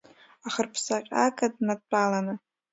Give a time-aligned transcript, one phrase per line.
[0.47, 2.33] Ахырԥсаҟьага днадтәаланы.